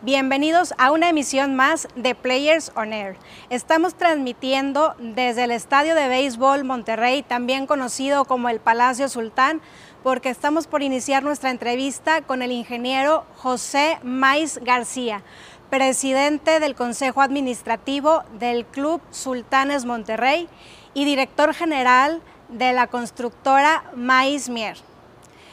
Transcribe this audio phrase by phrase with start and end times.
[0.00, 3.16] Bienvenidos a una emisión más de Players on Air.
[3.50, 9.60] Estamos transmitiendo desde el Estadio de Béisbol Monterrey, también conocido como el Palacio Sultán,
[10.04, 15.24] porque estamos por iniciar nuestra entrevista con el ingeniero José Maiz García,
[15.68, 20.48] presidente del Consejo Administrativo del Club Sultanes Monterrey
[20.94, 24.76] y director general de la constructora Maiz Mier.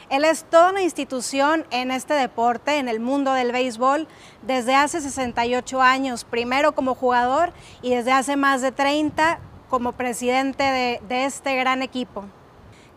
[0.10, 4.08] Él es toda una institución en este deporte, en el mundo del béisbol,
[4.44, 9.40] desde hace 68 años, primero como jugador y desde hace más de 30
[9.70, 12.26] como presidente de, este gran equipo.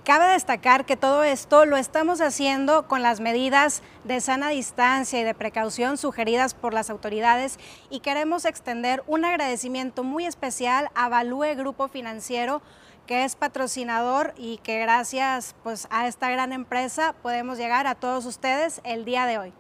[0.04, 5.24] Cabe destacar que todo esto lo estamos haciendo con las medidas de sana distancia y
[5.24, 7.58] de precaución sugeridas por las autoridades
[7.90, 12.62] y queremos extender un agradecimiento muy especial a Value Grupo Financiero
[13.08, 18.26] que es patrocinador y que gracias pues, a esta gran empresa podemos llegar a todos
[18.26, 19.52] ustedes el día de hoy.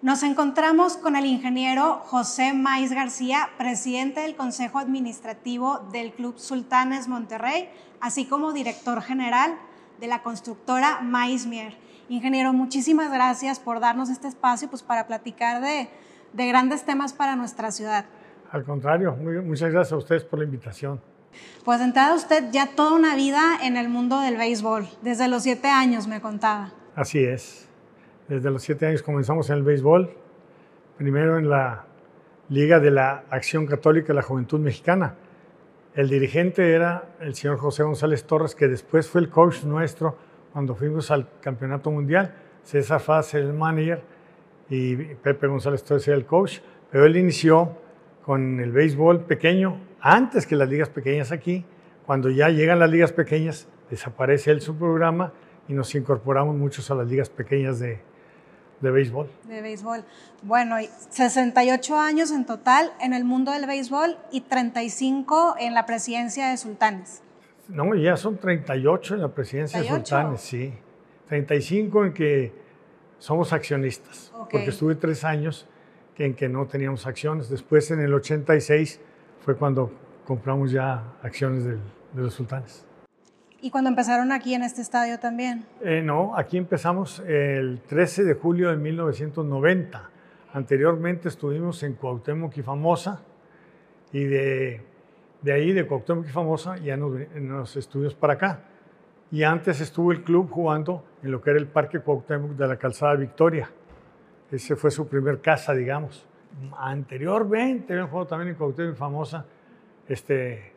[0.00, 7.08] Nos encontramos con el ingeniero José Maiz García, presidente del Consejo Administrativo del Club Sultanes
[7.08, 7.68] Monterrey,
[8.00, 9.54] así como director general
[10.00, 11.76] de la constructora Maiz Mier.
[12.08, 15.90] Ingeniero, muchísimas gracias por darnos este espacio pues, para platicar de,
[16.34, 18.04] de grandes temas para nuestra ciudad.
[18.50, 21.00] Al contrario, muchas gracias a ustedes por la invitación.
[21.64, 25.68] Pues entrada usted ya toda una vida en el mundo del béisbol, desde los siete
[25.68, 26.72] años me contaba.
[26.94, 27.68] Así es,
[28.28, 30.14] desde los siete años comenzamos en el béisbol,
[30.96, 31.86] primero en la
[32.48, 35.14] Liga de la Acción Católica de la Juventud Mexicana.
[35.94, 40.16] El dirigente era el señor José González Torres, que después fue el coach nuestro
[40.52, 42.34] cuando fuimos al Campeonato Mundial.
[42.62, 44.02] César Faz, el manager,
[44.68, 46.58] y Pepe González Torres era el coach,
[46.90, 47.76] pero él inició
[48.24, 51.64] con el béisbol pequeño antes que las ligas pequeñas aquí.
[52.06, 55.32] Cuando ya llegan las ligas pequeñas, desaparece él su programa
[55.68, 58.00] y nos incorporamos muchos a las ligas pequeñas de,
[58.80, 59.30] de béisbol.
[59.48, 60.04] De béisbol.
[60.42, 60.76] Bueno,
[61.10, 66.56] 68 años en total en el mundo del béisbol y 35 en la presidencia de
[66.56, 67.22] Sultanes.
[67.68, 70.74] No, ya son 38 en la presidencia de Sultanes, sí.
[71.28, 72.63] 35 en que
[73.24, 75.66] somos accionistas, porque estuve tres años
[76.18, 77.48] en que no teníamos acciones.
[77.48, 79.00] Después, en el 86,
[79.40, 79.90] fue cuando
[80.26, 81.78] compramos ya acciones de
[82.14, 82.86] los sultanes.
[83.62, 85.64] ¿Y cuando empezaron aquí en este estadio también?
[85.80, 90.10] Eh, no, aquí empezamos el 13 de julio de 1990.
[90.52, 93.22] Anteriormente estuvimos en Cuauhtémoc y Famosa
[94.12, 94.82] y de,
[95.40, 98.64] de ahí, de Cuauhtémoc y Famosa, ya nos, nos estuvimos para acá.
[99.34, 102.76] Y antes estuvo el club jugando en lo que era el Parque Cuauhtémoc de la
[102.76, 103.68] Calzada Victoria.
[104.48, 106.24] Ese fue su primer casa, digamos.
[106.78, 109.44] Anteriormente habían jugado también en Cuauhtémoc famosa,
[110.06, 110.72] este,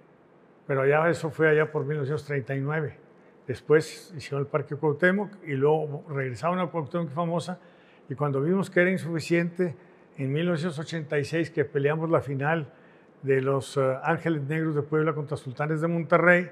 [0.65, 2.97] pero ya eso fue allá por 1939.
[3.45, 7.59] Después hicieron el Parque Cuauhtémoc y luego regresaron a Cuauhtémoc famosa
[8.09, 9.75] y cuando vimos que era insuficiente,
[10.17, 12.73] en 1986 que peleamos la final
[13.21, 16.49] de los eh, Ángeles Negros de Puebla contra Sultanes de Monterrey,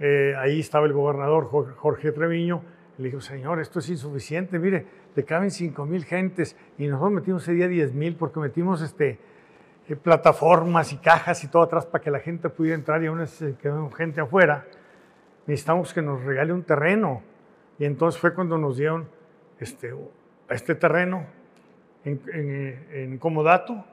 [0.00, 2.62] eh, ahí estaba el gobernador Jorge Treviño,
[2.98, 7.42] le dijo, señor, esto es insuficiente, mire, le caben 5 mil gentes y nosotros metimos
[7.42, 9.18] ese día 10 mil porque metimos este,
[9.88, 13.20] eh, plataformas y cajas y todo atrás para que la gente pudiera entrar y aún
[13.20, 14.66] así quedó gente afuera.
[15.46, 17.22] Necesitamos que nos regale un terreno.
[17.78, 19.08] Y entonces fue cuando nos dieron
[19.58, 19.94] este,
[20.48, 21.26] este terreno
[22.04, 23.84] en, en, en, Comodato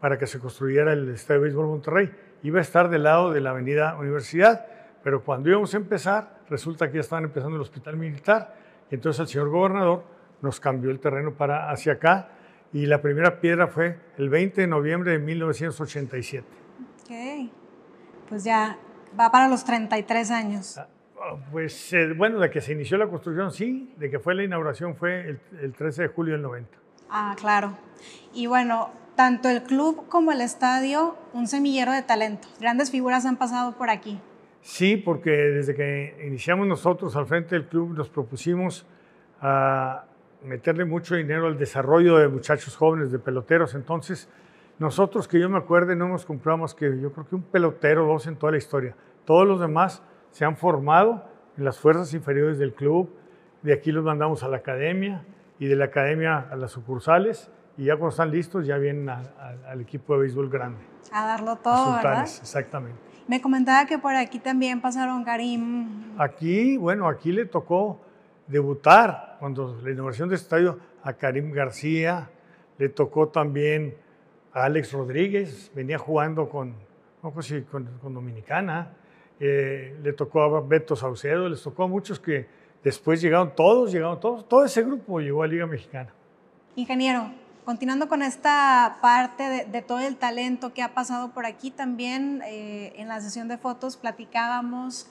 [0.00, 2.10] para que se construyera el Estadio de Béisbol Monterrey.
[2.42, 4.66] Iba a estar del lado de la Avenida Universidad,
[5.02, 8.54] pero cuando íbamos a empezar, resulta que ya estaban empezando el hospital militar.
[8.90, 10.04] Y entonces el señor gobernador
[10.42, 12.28] nos cambió el terreno para hacia acá
[12.72, 16.46] y la primera piedra fue el 20 de noviembre de 1987.
[17.02, 17.50] Ok,
[18.28, 18.78] pues ya
[19.18, 20.78] va para los 33 años.
[20.78, 20.86] Ah,
[21.50, 24.96] pues eh, bueno, de que se inició la construcción sí, de que fue la inauguración
[24.96, 26.78] fue el, el 13 de julio del 90.
[27.10, 27.76] Ah, claro.
[28.32, 32.48] Y bueno, tanto el club como el estadio, un semillero de talento.
[32.60, 34.20] Grandes figuras han pasado por aquí.
[34.62, 38.86] Sí, porque desde que iniciamos nosotros al frente del club nos propusimos
[39.40, 40.04] a
[40.44, 43.74] meterle mucho dinero al desarrollo de muchachos jóvenes, de peloteros.
[43.74, 44.28] Entonces,
[44.78, 48.26] nosotros que yo me acuerde no nos compramos que yo creo que un pelotero, dos
[48.26, 48.94] en toda la historia.
[49.24, 51.24] Todos los demás se han formado
[51.56, 53.14] en las fuerzas inferiores del club.
[53.62, 55.24] De aquí los mandamos a la academia
[55.58, 57.50] y de la academia a las sucursales.
[57.76, 60.82] Y ya cuando están listos, ya vienen al equipo de béisbol grande.
[61.12, 62.22] A darlo todo, ¿verdad?
[62.22, 63.09] Exactamente.
[63.30, 66.18] Me comentaba que por aquí también pasaron Karim.
[66.18, 68.00] Aquí, bueno, aquí le tocó
[68.48, 72.28] debutar cuando la inauguración del estadio a Karim García,
[72.76, 73.94] le tocó también
[74.52, 76.74] a Alex Rodríguez, venía jugando con,
[77.22, 78.94] no si con, Dominicana,
[79.38, 82.48] eh, le tocó a Beto Saucedo, les tocó a muchos que,
[82.82, 86.10] Después llegaron todos, llegaron todos, todo ese grupo llegó a Liga Mexicana.
[86.74, 87.30] Ingeniero,
[87.64, 92.92] continuando con esta parte de, todo el talento que ha pasado por aquí, también eh,
[92.96, 95.06] en la sesión de fotos platicábamos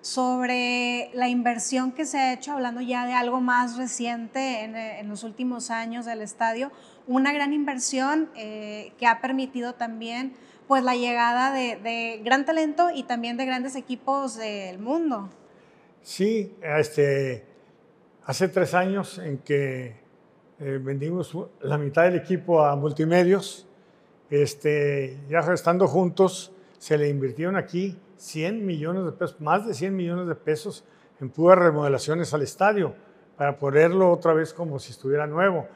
[0.00, 5.24] sobre la inversión que se ha hecho, hablando ya de algo más reciente en, los
[5.24, 6.70] últimos años del estadio,
[7.06, 10.34] una gran inversión eh, que ha permitido también
[10.68, 15.30] pues la llegada de, gran talento y también de grandes equipos del mundo.
[16.02, 17.46] Sí, este,
[18.26, 20.03] hace tres años en que
[20.60, 23.66] eh, vendimos la mitad del equipo a multimedios,
[24.30, 29.96] este, ya estando juntos, se le invirtieron aquí 100 millones de pesos, más de 100
[29.96, 30.84] millones de pesos
[31.20, 32.94] en puras remodelaciones al estadio
[33.36, 35.66] para ponerlo otra vez como si estuviera nuevo.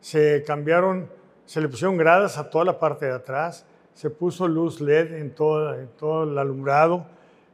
[0.00, 1.08] Se cambiaron,
[1.46, 5.34] se le pusieron gradas a toda la parte de atrás, se puso luz LED en
[5.34, 7.06] todo, en todo el alumbrado,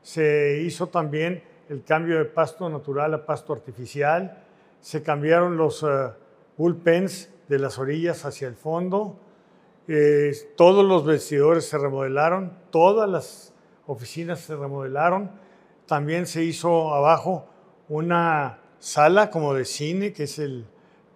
[0.02, 4.42] se hizo también el cambio de pasto natural a pasto artificial,
[4.80, 6.10] se cambiaron los uh,
[6.56, 9.18] bullpens de las orillas hacia el fondo,
[9.88, 13.52] eh, todos los vestidores se remodelaron, todas las
[13.86, 15.30] oficinas se remodelaron.
[15.86, 17.46] También se hizo abajo
[17.88, 20.66] una sala como de cine, que es el,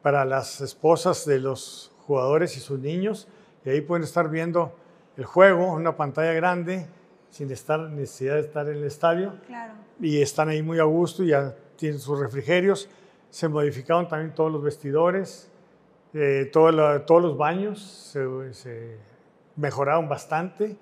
[0.03, 3.29] para las esposas de los jugadores y sus niños.
[3.65, 4.75] Y ahí pueden estar viendo
[5.17, 6.87] el juego, una pantalla grande,
[7.31, 9.35] sin estar, necesidad de estar en el estadio.
[10.00, 12.88] Y están ahí muy a gusto, ya tienen sus refrigerios.
[13.37, 15.50] Se modificaron también todos los vestidores,
[16.15, 18.97] eh, todos los baños se,
[19.56, 20.75] mejoraron bastante.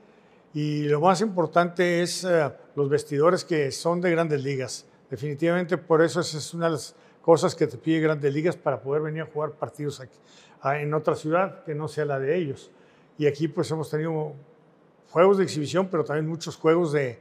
[0.52, 4.86] Y lo más importante es eh, los vestidores que son de grandes ligas.
[5.10, 9.02] Definitivamente por eso es una de las cosas que te pide grandes ligas para poder
[9.02, 10.16] venir a jugar partidos aquí,
[10.62, 12.70] en otra ciudad que no sea la de ellos.
[13.18, 14.32] Y aquí pues hemos tenido
[15.10, 17.18] juegos de exhibición, pero también muchos juegos de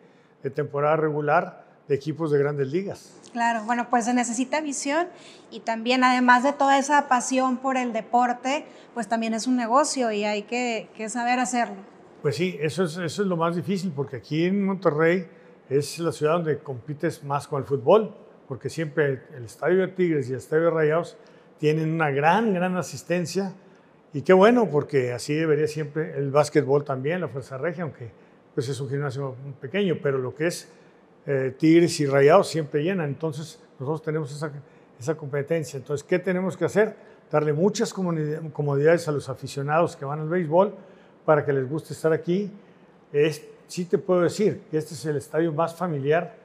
[0.53, 3.19] temporada regular de equipos de grandes ligas.
[3.31, 5.07] Claro, bueno, pues se necesita visión
[5.49, 10.11] y también además de toda esa pasión por el deporte, pues también es un negocio
[10.11, 11.75] y hay que, que saber hacerlo.
[12.21, 15.27] Pues sí, eso es, eso es lo más difícil, porque aquí en Monterrey
[15.69, 18.15] es la ciudad donde compites más con el fútbol,
[18.47, 21.17] porque siempre el Estadio de Tigres y el Estadio de Rayados
[21.57, 23.53] tienen una gran, gran asistencia.
[24.13, 28.11] Y qué bueno, porque así debería siempre el básquetbol también, la Fuerza Regia, aunque
[28.53, 30.69] pues es un gimnasio pequeño, pero lo que es
[31.25, 33.05] eh, Tigres y Rayados siempre llena.
[33.05, 34.51] Entonces nosotros tenemos esa,
[34.99, 35.77] esa competencia.
[35.77, 36.95] Entonces, ¿qué tenemos que hacer?
[37.31, 40.73] Darle muchas comodidades a los aficionados que van al béisbol,
[41.25, 42.51] para que les guste estar aquí.
[43.11, 46.35] Es, sí te puedo decir que este es el estadio más familiar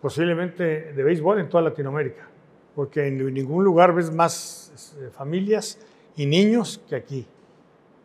[0.00, 2.28] posiblemente de béisbol en toda Latinoamérica,
[2.74, 5.78] porque en ningún lugar ves más eh, familias
[6.16, 7.26] y niños que aquí.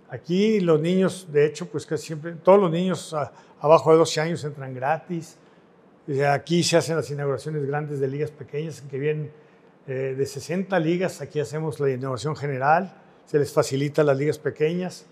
[0.10, 3.15] Aquí los niños, de hecho, pues casi siempre, todos los niños
[3.60, 5.38] abajo de 12 años entran gratis.
[6.31, 9.31] Aquí se hacen las inauguraciones grandes de ligas pequeñas, que vienen
[9.88, 12.94] eh, de 60 ligas, aquí hacemos la inauguración general,
[13.25, 15.05] se les facilita las ligas pequeñas.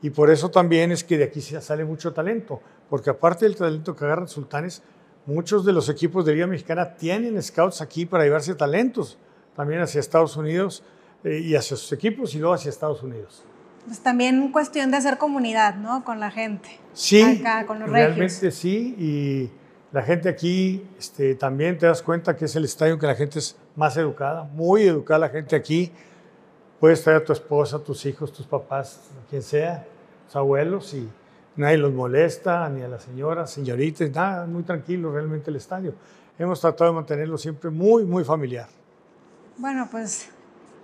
[0.00, 2.60] Y por eso también es que de aquí sale mucho talento,
[2.90, 4.82] porque aparte del talento que agarran sultanes,
[5.26, 9.18] muchos de los equipos de Liga Mexicana tienen scouts aquí para llevarse talentos,
[9.54, 10.82] también hacia Estados Unidos
[11.22, 13.44] eh, y hacia sus equipos y luego hacia Estados Unidos.
[13.86, 16.04] Pues también cuestión de hacer comunidad, ¿no?
[16.04, 16.68] Con la gente.
[16.92, 19.50] Sí, acá, con los realmente sí, y
[19.92, 23.38] la gente aquí este, también te das cuenta que es el estadio que la gente
[23.38, 25.92] es más educada, muy educada la gente aquí.
[26.80, 29.86] Puedes traer a tu esposa, tus hijos, tus papás, quien sea,
[30.34, 31.08] abuelos y
[31.56, 35.94] nadie los molesta, ni a las señoras, señoritas, nada, muy tranquilo realmente el estadio.
[36.38, 38.68] Hemos tratado de mantenerlo siempre muy, muy familiar.
[39.58, 40.30] Bueno, pues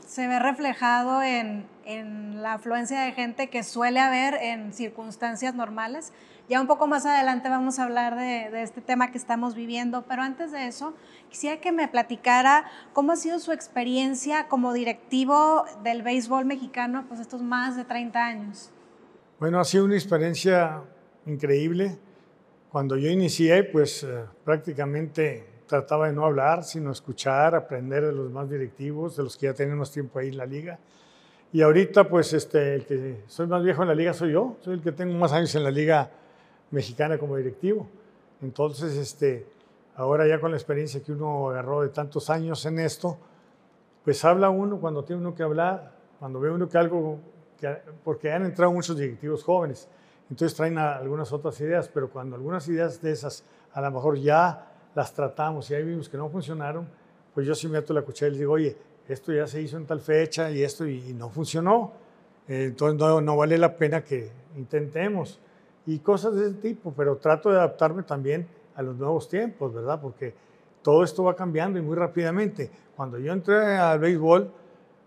[0.06, 6.12] se ve reflejado en, en, la afluencia de gente que suele haber en circunstancias normales.
[6.48, 10.22] Ya un poco más adelante vamos a hablar de, este tema que estamos viviendo, pero
[10.22, 10.94] antes de eso,
[11.28, 12.64] quisiera que me platicara
[12.94, 18.24] cómo ha sido su experiencia como directivo del béisbol mexicano, pues estos más de 30
[18.24, 18.70] años.
[19.38, 20.82] Bueno, ha sido una experiencia
[21.26, 21.98] increíble.
[22.70, 28.30] Cuando yo inicié, pues eh, prácticamente trataba de no hablar, sino escuchar, aprender de los
[28.30, 30.78] más directivos, de los que ya tienen más tiempo ahí en la liga.
[31.52, 34.74] Y ahorita, pues, este, el que soy más viejo en la liga soy yo, soy
[34.74, 36.10] el que tengo más años en la liga
[36.70, 37.86] mexicana como directivo.
[38.42, 39.46] Entonces, este,
[39.96, 43.18] ahora ya con la experiencia que uno agarró de tantos años en esto,
[44.04, 47.18] pues habla uno cuando tiene uno que hablar, cuando ve uno que algo
[48.04, 49.88] porque han entrado muchos directivos jóvenes,
[50.30, 54.66] entonces traen algunas otras ideas, pero cuando algunas ideas de esas a lo mejor ya
[54.94, 56.88] las tratamos y ahí vimos que no funcionaron,
[57.34, 58.76] pues yo sí meto la cuchara y les digo, oye,
[59.08, 61.92] esto ya se hizo en tal fecha y esto y, no funcionó,
[62.46, 65.40] entonces no, no, vale la pena que intentemos
[65.88, 69.98] y cosas de ese tipo, pero trato de adaptarme también a los nuevos tiempos, ¿verdad?
[69.98, 70.34] Porque
[70.82, 72.70] todo esto va cambiando y muy rápidamente.
[72.94, 74.52] Cuando yo entré al béisbol,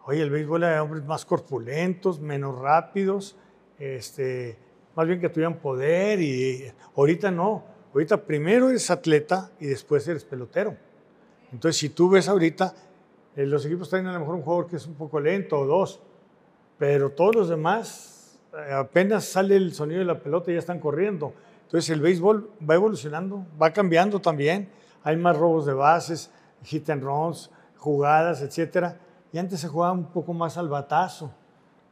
[0.05, 3.37] oye, el béisbol era hombres más corpulentos, menos rápidos,
[3.77, 4.57] este,
[4.95, 7.63] más bien que tuvieran poder y ahorita no.
[7.93, 10.75] Ahorita primero eres atleta y después eres pelotero.
[11.51, 12.73] Entonces, si tú ves ahorita,
[13.35, 15.67] eh, los equipos traen a lo mejor un jugador que es un poco lento o
[15.67, 16.01] dos,
[16.79, 18.10] pero todos los demás,
[18.73, 21.33] apenas sale el sonido de la pelota y ya están corriendo.
[21.63, 24.69] Entonces, el béisbol va evolucionando, va cambiando también.
[25.03, 26.31] Hay más robos de bases,
[26.63, 28.97] hit and runs, jugadas, etcétera.
[29.31, 31.31] Y antes se jugaba un poco más al batazo.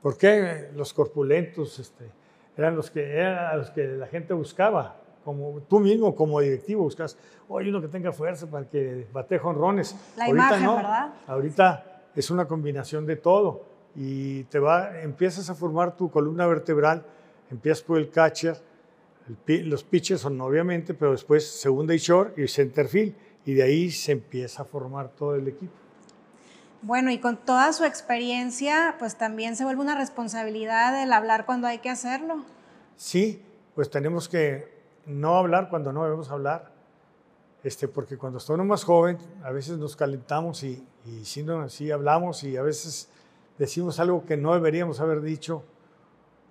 [0.02, 0.70] ¿Por qué?
[0.76, 2.12] Los corpulentos este,
[2.58, 7.18] eran, los que, eran los que la gente buscaba como tú mismo como directivo buscas,
[7.50, 9.96] oye, uno que tenga fuerza para que bate jonrones.
[10.18, 10.76] La Ahorita imagen, no.
[10.78, 11.14] ¿verdad?
[11.28, 13.66] Ahorita es una combinación de todo
[13.96, 17.06] y te va, empiezas a formar tu columna vertebral,
[17.50, 18.58] empiezas por el catcher,
[19.48, 23.16] los pitchers son obviamente, pero después segunda y short y center field
[23.46, 25.74] y de ahí se empieza a formar todo el equipo.
[26.82, 31.68] Bueno, y con toda su experiencia, pues también se vuelve una responsabilidad el hablar cuando
[31.68, 32.46] hay que hacerlo.
[32.96, 33.42] Sí,
[33.76, 36.72] pues tenemos que no hablar cuando no debemos hablar,
[37.64, 42.44] este, porque cuando estamos más joven a veces nos calentamos y, y sí, no, hablamos
[42.44, 43.10] y a veces
[43.60, 45.64] decimos algo que no deberíamos haber dicho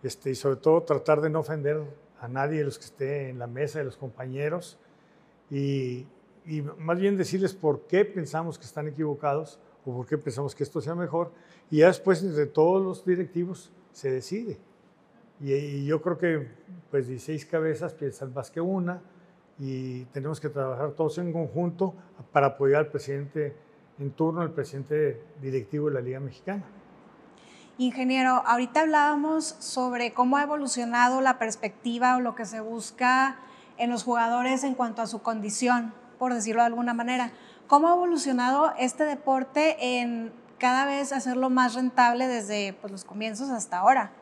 [0.04, 1.82] este, y sobre todo tratar de no ofender
[2.20, 4.78] a nadie de los que esté en la mesa, de los compañeros
[5.50, 6.06] y,
[6.46, 10.62] y más bien decirles por qué pensamos que están equivocados o por qué pensamos que
[10.62, 11.32] esto sea mejor
[11.70, 14.58] y ya después entre todos los directivos se decide.
[15.40, 16.48] Y, yo creo que
[16.90, 19.00] pues 16 cabezas piensan más que una
[19.58, 21.94] y tenemos que trabajar todos en conjunto
[22.32, 23.54] para apoyar al presidente
[23.98, 26.64] en turno, al presidente directivo de la Liga Mexicana.
[27.78, 33.38] Ingeniero, ahorita hablábamos sobre cómo ha evolucionado la perspectiva o lo que se busca
[33.76, 37.32] en los jugadores en cuanto a su condición, por decirlo de alguna manera.
[37.68, 43.48] ¿Cómo ha evolucionado este deporte en cada vez hacerlo más rentable desde pues, los comienzos
[43.50, 44.12] hasta ahora?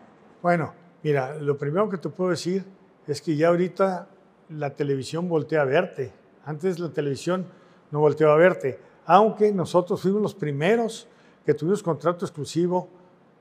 [0.43, 0.75] Bueno,
[1.07, 2.65] Mira, lo primero que te puedo decir
[3.07, 4.09] es que ya ahorita
[4.49, 6.13] la televisión voltea a verte.
[6.45, 7.47] Antes la televisión
[7.93, 11.07] no volteaba a verte, aunque nosotros fuimos los primeros
[11.45, 12.89] que tuvimos contrato exclusivo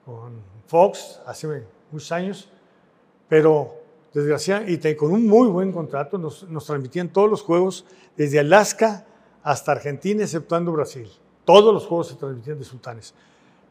[0.06, 2.50] con Fox hace muchos años,
[3.28, 3.74] pero
[4.14, 7.86] desgraciadamente, y con un muy buen contrato, nos, transmitían todos los juegos
[8.16, 9.06] desde Alaska
[9.44, 11.10] hasta Argentina, exceptuando Brasil.
[11.44, 13.14] Todos los juegos se transmitían de sultanes.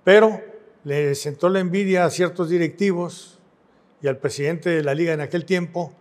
[0.03, 0.41] Pero
[0.85, 3.39] le sentó la envidia a ciertos directivos
[4.03, 5.93] y al presidente de la liga en aquel tiempo,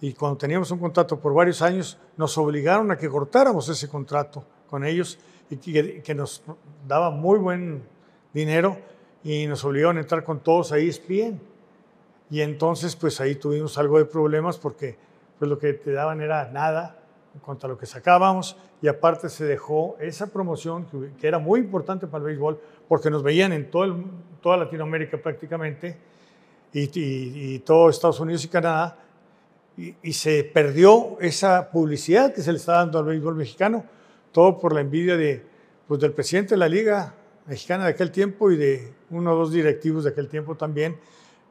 [0.00, 4.44] y cuando teníamos un contrato por varios años, nos obligaron a que cortáramos ese contrato
[4.68, 5.18] con ellos
[5.50, 5.56] y
[6.02, 6.42] que, nos
[6.86, 7.82] daba muy buen
[8.32, 8.76] dinero
[9.24, 11.40] y nos obligaron a entrar con todos ahí ESPN.
[12.30, 14.96] Y entonces, pues ahí tuvimos algo de problemas porque
[15.38, 16.98] pues lo que te daban era nada
[17.34, 20.86] en cuanto a lo que sacábamos y aparte se dejó esa promoción
[21.18, 24.04] que, era muy importante para el béisbol porque nos veían en todo
[24.40, 25.96] toda Latinoamérica prácticamente
[26.72, 28.98] y, todo Estados Unidos y Canadá,
[29.76, 33.84] y, se perdió esa publicidad que se le está dando al béisbol mexicano,
[34.32, 35.44] todo por la envidia de,
[35.86, 37.14] pues, del presidente de la Liga
[37.46, 40.98] Mexicana de aquel tiempo y de uno o dos directivos de aquel tiempo también,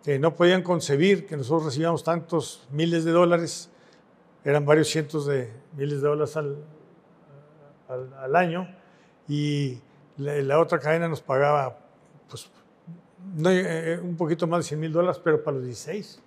[0.04, 3.70] que no podían concebir que nosotros recibíamos tantos miles de dólares,
[4.44, 6.58] eran varios cientos de miles de dólares al,
[7.88, 8.68] al, año,
[9.28, 9.80] y
[10.18, 11.78] la, la, otra cadena nos pagaba
[12.28, 12.50] pues,
[13.36, 16.22] no, eh, un poquito más de 100 mil dólares, pero para los 16.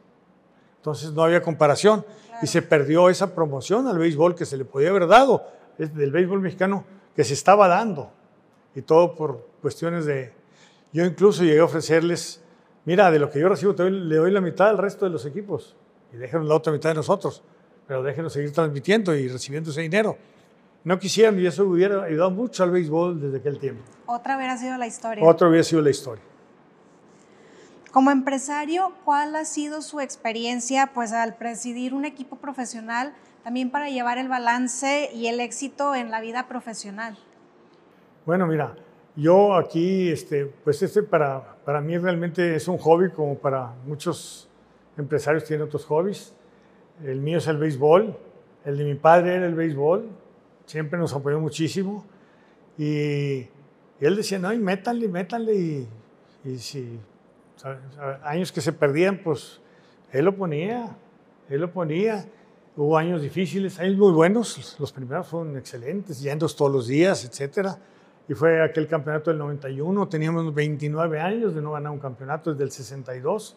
[0.79, 2.05] Entonces no había comparación.
[2.43, 5.45] Y se perdió esa promoción al béisbol que se le podía haber dado,
[5.79, 8.13] del béisbol mexicano que se estaba dando
[8.77, 10.33] y todo por cuestiones de...
[10.93, 12.43] Yo incluso llegué a ofrecerles,
[12.85, 15.75] mira, de lo que yo recibo le doy la mitad al resto de los equipos
[16.13, 17.43] y déjenos la otra mitad de nosotros,
[17.89, 20.17] pero déjenos seguir transmitiendo y recibiendo ese dinero.
[20.85, 23.83] No quisieran y eso hubiera ayudado mucho al béisbol desde aquel tiempo.
[24.07, 25.25] Otra hubiera sido la historia.
[25.25, 26.23] Otra hubiera sido la historia.
[27.91, 33.89] Como empresario, ¿cuál ha sido su experiencia pues, al presidir un equipo profesional también para
[33.89, 37.17] llevar el balance y el éxito en la vida profesional?
[38.27, 38.75] Bueno, mira,
[39.15, 44.49] yo aquí, este, pues este para, para mí realmente es un hobby como para muchos
[44.99, 46.35] empresarios tienen otros hobbies.
[47.05, 48.19] El mío es el béisbol,
[48.65, 50.09] el de mi padre era el béisbol,
[50.65, 52.05] siempre nos apoyó muchísimo
[52.77, 53.47] y,
[54.01, 56.99] él decía, no, y métanle, métanle y, si
[58.25, 59.61] años que se perdían, pues
[60.11, 60.97] él lo ponía,
[61.49, 62.27] él lo ponía.
[62.77, 67.79] Hubo años difíciles, años muy buenos, los primeros fueron excelentes, yendo todos los días, etcétera.
[68.29, 72.65] Y fue aquel campeonato del 91, teníamos 29 años de no ganar un campeonato desde
[72.65, 73.57] el 62.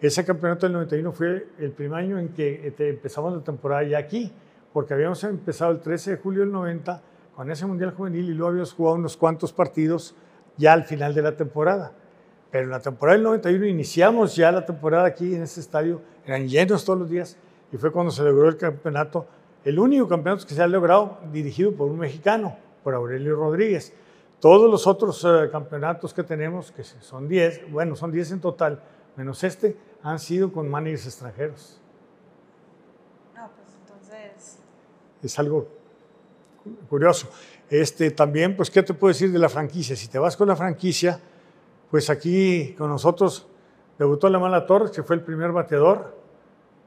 [0.00, 3.98] Ese campeonato del 91 fue el primer año en que este, empezamos la temporada ya
[3.98, 4.30] aquí,
[4.72, 7.02] porque habíamos empezado el 13 de julio del 90
[7.34, 10.14] con ese Mundial Juvenil y luego habíamos jugado unos cuantos partidos
[10.56, 11.92] ya al final de la temporada.
[12.52, 16.46] Pero en la temporada del 91 iniciamos ya la temporada aquí en ese estadio, eran
[16.48, 17.36] llenos todos los días
[17.72, 19.26] y fue cuando se logró el campeonato,
[19.64, 23.92] el único campeonato que se ha logrado dirigido por un mexicano, por Aurelio Rodríguez.
[24.44, 28.78] Todos los otros eh, campeonatos que tenemos, que son 10, bueno, son 10 en total,
[29.16, 31.80] menos este, han sido con managers extranjeros.
[33.34, 34.58] No, pues entonces...
[35.22, 35.66] Es algo
[36.90, 37.30] curioso.
[37.70, 39.96] Este, también, pues, ¿qué te puedo decir de la franquicia?
[39.96, 41.18] Si te vas con la franquicia,
[41.90, 43.46] pues aquí con nosotros
[43.98, 46.18] debutó la Mala Torres, que fue el primer bateador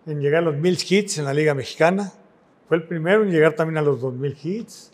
[0.05, 2.13] en llegar a los mil hits en la Liga Mexicana.
[2.67, 4.91] Fue el primero en llegar también a los 2000 hits.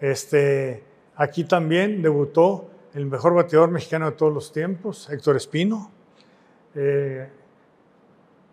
[0.00, 5.90] Este, aquí también debutó el mejor bateador mexicano de todos los tiempos, Héctor Espino.
[6.74, 7.28] Eh,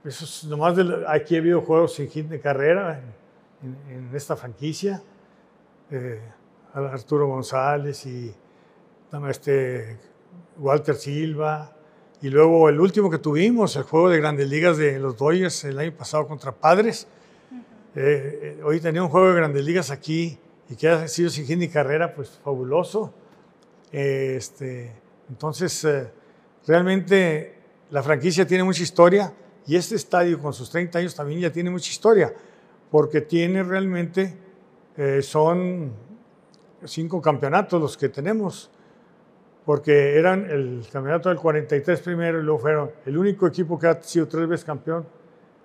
[0.04, 3.02] eso es nomás aquí he habido juegos sin hit de carrera
[3.62, 5.02] en, esta franquicia.
[5.92, 6.22] Eh,
[6.74, 8.34] Arturo González y
[9.28, 9.98] este,
[10.58, 11.76] Walter Silva.
[12.22, 15.80] Y luego el último que tuvimos, el juego de grandes ligas de los Dodgers el
[15.80, 17.08] año pasado contra Padres.
[17.96, 20.38] Eh, eh, hoy tenía un juego de grandes ligas aquí
[20.70, 23.14] y que ha sido sin hit ni carrera, pues fabuloso.
[23.92, 24.92] este,
[25.30, 25.88] entonces,
[26.68, 27.56] realmente
[27.92, 29.34] la franquicia tiene mucha historia
[29.66, 32.34] y este estadio con sus 30 años también ya tiene mucha historia,
[32.90, 34.36] porque tiene realmente,
[34.98, 35.92] eh, son
[36.86, 38.72] cinco campeonatos los que tenemos,
[39.66, 44.02] porque eran el campeonato del 43 primero y luego fueron el único equipo que ha
[44.02, 45.06] sido tres veces campeón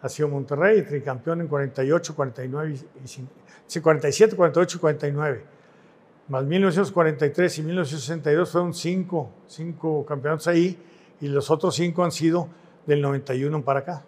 [0.05, 5.45] ha sido Monterrey, tricampeón en 48, 49 y, 47, 48 y 49.
[6.29, 10.79] Más 1943 y 1962 fueron cinco, cinco campeonatos ahí
[11.23, 12.49] y los otros cinco han sido
[12.85, 14.03] del 91 para acá.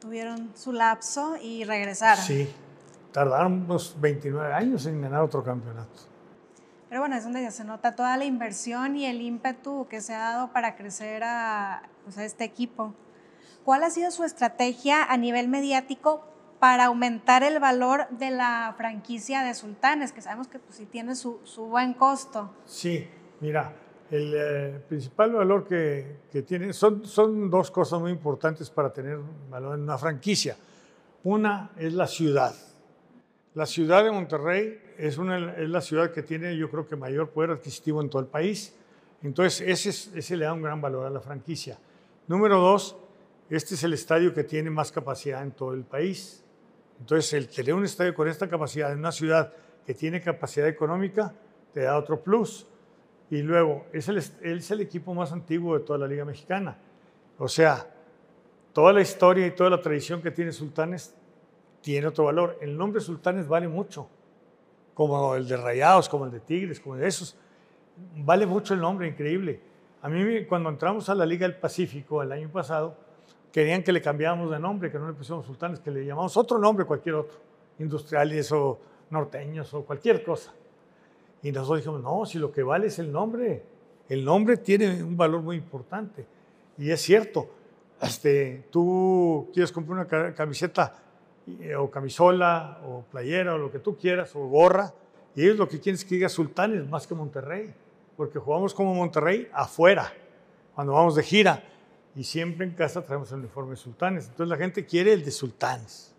[0.00, 2.24] Tuvieron su lapso y regresaron.
[2.24, 2.48] Sí,
[3.12, 6.00] tardaron unos 29 años en ganar otro campeonato.
[6.88, 10.14] Pero bueno, es donde ya se nota toda la inversión y el ímpetu que se
[10.14, 12.94] ha dado para crecer a, pues, a este equipo.
[13.66, 16.24] ¿Cuál ha sido su estrategia a nivel mediático
[16.60, 21.16] para aumentar el valor de la franquicia de Sultanes, que sabemos que pues, sí tiene
[21.16, 22.48] su, buen costo?
[22.64, 23.08] Sí,
[23.40, 23.74] mira,
[24.08, 29.18] el eh, principal valor que, que tiene son, son dos cosas muy importantes para tener
[29.50, 30.56] valor en una franquicia.
[31.24, 32.54] Una es la ciudad.
[33.54, 37.30] La ciudad de Monterrey es, una, es la ciudad que tiene, yo creo que mayor
[37.30, 38.76] poder adquisitivo en todo el país.
[39.24, 41.76] Entonces, ese, ese le da un gran valor a la franquicia.
[42.28, 42.96] Número dos,
[43.48, 46.44] este es el estadio que tiene más capacidad en todo el país.
[46.98, 49.52] Entonces, el tener un estadio con esta capacidad en una ciudad
[49.86, 51.32] que tiene capacidad económica
[51.72, 52.66] te da otro plus.
[53.30, 56.78] Y luego, es el, es el equipo más antiguo de toda la Liga Mexicana.
[57.38, 57.86] O sea,
[58.72, 61.14] toda la historia y toda la tradición que tiene Sultanes
[61.82, 62.58] tiene otro valor.
[62.60, 64.08] El nombre Sultanes vale mucho,
[64.94, 67.36] como el de Rayados, como el de Tigres, como el de esos.
[68.16, 69.60] Vale mucho el nombre, increíble.
[70.02, 72.96] A mí cuando entramos a la Liga del Pacífico el año pasado,
[73.56, 76.58] querían que le cambiáramos de nombre, que no le pusiéramos Sultanes, que le llamamos otro
[76.58, 77.38] nombre, cualquier otro,
[77.78, 80.52] industriales o norteños o cualquier cosa.
[81.42, 83.62] Y nosotros dijimos, no, si lo que vale es el nombre,
[84.10, 86.26] el nombre tiene un valor muy importante.
[86.76, 87.48] Y es cierto,
[88.02, 90.92] este, tú quieres comprar una camiseta
[91.58, 94.92] eh, o camisola o playera o lo que tú quieras o gorra,
[95.34, 97.72] y ellos lo que quieren es que diga Sultanes más que Monterrey,
[98.18, 100.12] porque jugamos como Monterrey afuera,
[100.74, 101.62] cuando vamos de gira,
[102.16, 104.24] y siempre en casa traemos el uniforme de Sultanes.
[104.28, 106.14] Entonces la gente quiere el de Sultanes.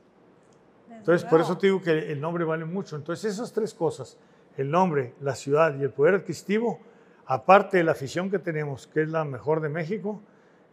[0.91, 2.95] Entonces, por eso te digo que el nombre vale mucho.
[2.95, 4.17] Entonces, esas tres cosas,
[4.57, 6.79] el nombre, la ciudad y el poder adquisitivo,
[7.25, 10.21] aparte de la afición que tenemos, que es la mejor de México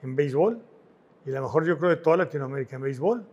[0.03, 0.61] en béisbol
[1.25, 3.25] y la mejor yo creo de toda Latinoamérica en béisbol,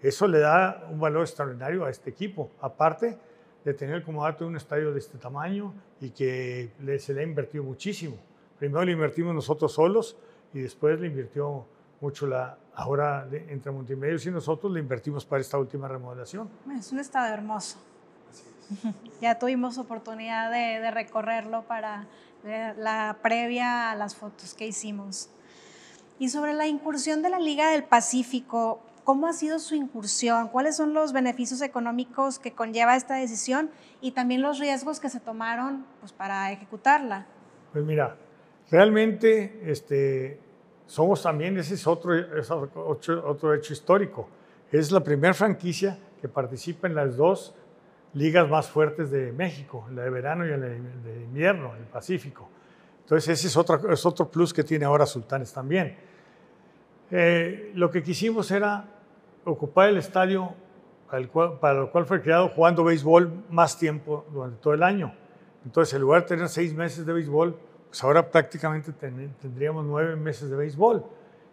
[0.00, 3.18] eso le da un valor extraordinario a este equipo, aparte
[3.64, 7.64] de tener como dato un estadio de este tamaño y que se le ha invertido
[7.64, 8.16] muchísimo.
[8.58, 10.16] Primero le invertimos nosotros solos
[10.52, 11.66] y después le invirtió
[12.00, 16.48] mucho la, ahora entre Montemedios y nosotros le invertimos para esta última remodelación.
[16.78, 17.78] Es un estadio hermoso.
[19.20, 22.06] Ya tuvimos oportunidad de, recorrerlo para
[22.42, 25.28] la previa a las fotos que hicimos.
[26.18, 30.48] Y sobre la incursión de la Liga del Pacífico, ¿cómo ha sido su incursión?
[30.48, 35.20] ¿Cuáles son los beneficios económicos que conlleva esta decisión y también los riesgos que se
[35.20, 37.26] tomaron pues, para ejecutarla?
[37.72, 38.16] Pues mira,
[38.70, 40.38] realmente este,
[40.86, 44.28] somos también, ese es otro, es otro, otro hecho histórico,
[44.70, 47.54] es la primera franquicia que participa en las dos
[48.14, 52.48] ligas más fuertes de México, la de verano y la de invierno, el Pacífico.
[53.10, 55.96] Entonces ese es otro, es otro plus que tiene ahora Sultanes también.
[57.10, 58.84] Eh, lo que quisimos era
[59.44, 60.54] ocupar el estadio
[61.60, 65.12] para, lo cual fue creado jugando béisbol más tiempo durante todo el año.
[65.64, 67.56] Entonces, en lugar de tener seis meses de béisbol,
[67.90, 71.04] pues ahora prácticamente tendríamos nueve meses de béisbol.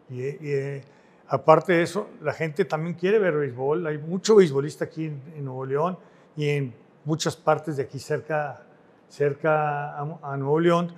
[0.10, 0.84] Y, eh,
[1.28, 3.88] aparte de eso, la gente también quiere ver béisbol.
[3.88, 5.98] Hay mucho beisbolista aquí en, Nuevo León
[6.36, 6.74] y en
[7.06, 8.62] muchas partes de aquí cerca,
[9.10, 10.94] cerca a, Nuevo León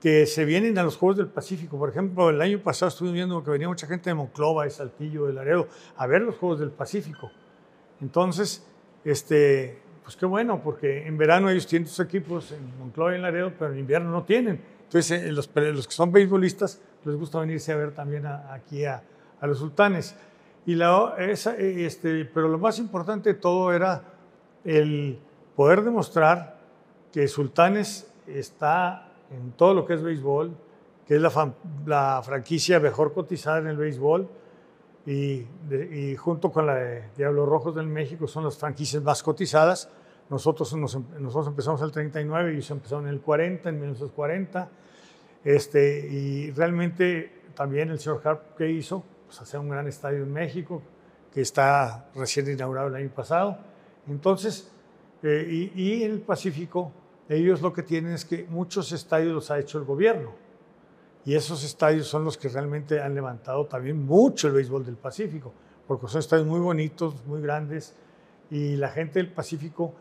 [0.00, 1.76] que se vienen a los Juegos del Pacífico.
[1.78, 5.26] Por ejemplo, el año pasado estuve viendo que venía mucha gente de Monclova, de Saltillo,
[5.26, 7.30] de Laredo, a ver los Juegos del Pacífico.
[8.00, 8.66] Entonces,
[9.04, 13.22] este, pues qué bueno, porque en verano ellos tienen sus equipos en Monclova y en
[13.22, 14.77] Laredo, pero en invierno no tienen.
[14.88, 19.02] Entonces, eh, los, los, que son beisbolistas les gusta venirse a ver también aquí a,
[19.38, 20.16] a, los sultanes.
[20.64, 24.02] Y la, esa, eh, este, pero lo más importante de todo era
[24.64, 25.18] el
[25.54, 26.58] poder demostrar
[27.12, 30.52] que Sultanes está en todo lo que es béisbol,
[31.06, 31.52] que es la,
[31.86, 34.28] la franquicia mejor cotizada en el béisbol,
[35.06, 39.88] y, y, junto con la de Diablos Rojos del México son las franquicias más cotizadas.
[40.30, 44.68] Nosotros, nos, nosotros empezamos el 39 y ellos empezaron en el 40, en 1940.
[45.44, 50.32] Este, y realmente también el señor Harp que hizo, pues hacer un gran estadio en
[50.32, 50.82] México,
[51.32, 53.58] que está recién inaugurado el año pasado.
[54.06, 54.70] Entonces,
[55.22, 56.92] eh, y, y, el Pacífico,
[57.28, 60.32] ellos lo que tienen es que muchos estadios los ha hecho el gobierno.
[61.24, 65.52] Y esos estadios son los que realmente han levantado también mucho el béisbol del Pacífico,
[65.86, 67.94] porque son estadios muy bonitos, muy grandes,
[68.50, 69.94] y la gente del Pacífico,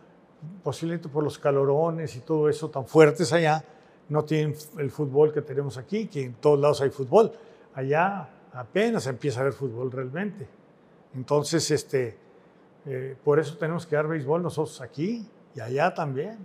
[0.64, 3.64] posiblemente por los calorones y todo eso tan fuertes allá,
[4.10, 7.32] no tienen el fútbol que tenemos aquí, que en todos lados hay fútbol.
[7.74, 10.48] Allá apenas empieza a haber fútbol realmente.
[11.14, 12.18] Entonces, este,
[12.86, 16.38] eh, por eso tenemos que dar béisbol nosotros aquí y allá también.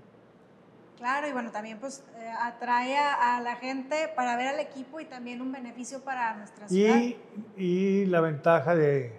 [0.97, 5.05] Claro, y bueno, también pues eh, atrae a, la gente para ver al equipo y
[5.05, 6.97] también un beneficio para nuestra ciudad.
[6.97, 7.17] Y,
[7.57, 9.19] y la ventaja de,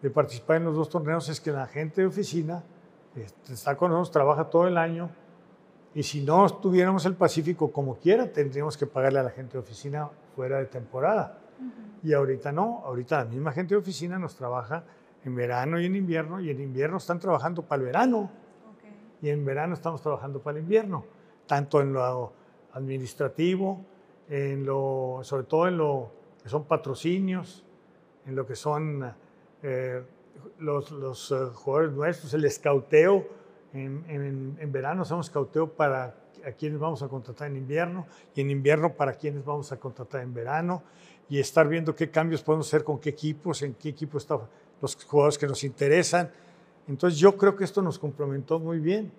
[0.00, 2.62] de, participar en los dos torneos es que la gente de oficina
[3.20, 5.10] este, está con nosotros, trabaja todo el año.
[5.94, 9.58] Y si no estuviéramos el Pacífico como quiera, tendríamos que pagarle a la gente de
[9.58, 11.38] oficina fuera de temporada.
[12.02, 14.84] Y ahorita no, ahorita la misma gente de oficina nos trabaja
[15.24, 18.30] en verano y en invierno, y en invierno están trabajando para el verano
[19.20, 21.04] y en verano estamos trabajando para el invierno,
[21.46, 22.32] tanto en lo
[22.72, 23.84] administrativo,
[24.28, 27.64] en lo, sobre todo en lo que son patrocinios,
[28.26, 29.12] en lo que son
[29.62, 30.02] eh,
[30.58, 33.26] los, los uh, jugadores nuestros, el escauteo.
[33.74, 36.14] En, en, en, verano hacemos escauteo para
[36.46, 40.22] a quienes vamos a contratar en invierno y en invierno para quienes vamos a contratar
[40.22, 40.82] en verano
[41.28, 44.40] y estar viendo qué cambios podemos hacer con qué equipos, en qué equipo están
[44.80, 46.30] los jugadores que nos interesan
[46.88, 49.12] entonces yo creo que esto nos complementó muy bien,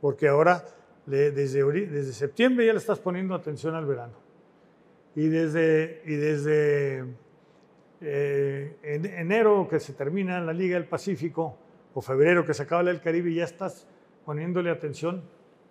[0.00, 0.64] porque ahora
[1.06, 4.12] desde, desde septiembre ya le estás poniendo atención al verano.
[5.14, 7.06] Y desde, y desde
[8.00, 11.56] eh, en enero que se termina la Liga del Pacífico,
[11.94, 13.86] o febrero que se acaba la del Caribe, ya estás
[14.24, 15.22] poniéndole atención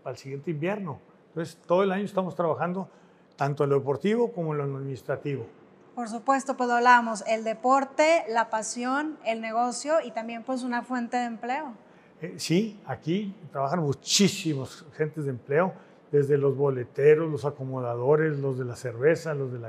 [0.03, 0.99] al siguiente invierno.
[1.27, 2.89] Entonces todo el año estamos trabajando
[3.35, 5.45] tanto en lo deportivo como en lo administrativo.
[5.93, 11.15] Por supuesto, pues hablábamos el deporte, la pasión, el negocio y también pues una fuente
[11.17, 11.73] de empleo.
[12.21, 15.73] Eh, sí, aquí trabajan muchísimos gentes de empleo,
[16.11, 19.59] desde los boleteros, los acomodadores, los de la cerveza, los de,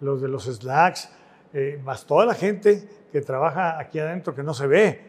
[0.00, 1.10] los, de los slacks,
[1.52, 5.00] eh, más toda la gente que trabaja aquí adentro que no se ve,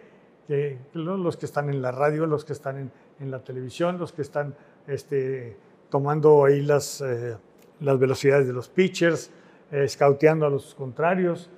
[0.48, 4.22] que, los que están en la radio, los que están en, la televisión, los que
[4.22, 4.54] están
[4.88, 5.56] este,
[5.90, 7.38] tomando ahí las, eh,
[7.80, 9.32] las velocidades de los pitchers,
[9.72, 11.50] eh, scouteando a los contrarios.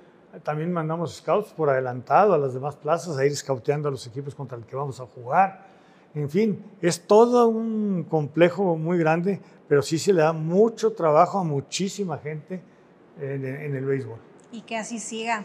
[0.42, 4.34] También mandamos scouts por adelantado a las demás plazas a ir scouteando a los equipos
[4.34, 5.66] contra el que vamos a jugar.
[6.14, 11.38] En fin, es todo un complejo muy grande, pero sí se le da mucho trabajo
[11.38, 12.62] a muchísima gente
[13.20, 14.18] en, el béisbol.
[14.56, 15.44] Y que así siga.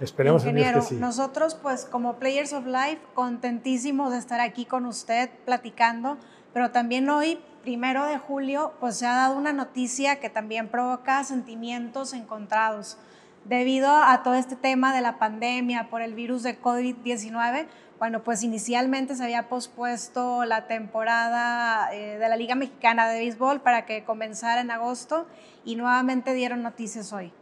[0.00, 5.30] Esperemos Ingeniero, que nosotros pues como Players of Life contentísimos de estar aquí con usted
[5.46, 6.18] platicando,
[6.52, 11.24] pero también hoy primero de julio, pues se ha dado una noticia que también provoca
[11.24, 12.98] sentimientos encontrados.
[13.46, 17.66] Debido a todo este tema de la pandemia por el virus de COVID-19,
[17.98, 23.60] bueno, pues inicialmente se había pospuesto la temporada eh, de la Liga Mexicana de Béisbol
[23.60, 25.26] para que comenzara en agosto
[25.64, 27.32] y nuevamente dieron noticias hoy.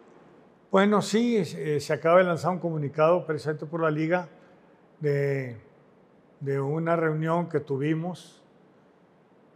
[0.70, 4.28] Bueno, sí, eh, se acaba de lanzar un comunicado precisamente por la Liga
[5.00, 5.56] de,
[6.60, 8.42] una reunión que tuvimos